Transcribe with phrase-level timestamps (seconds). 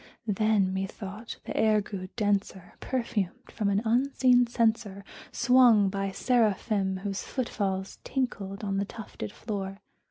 [0.25, 7.21] Then, methought, the air grew denser, perfumed from an unseen censer Swung by seraphim whose
[7.21, 9.77] foot falls tinkled on the tufted floor.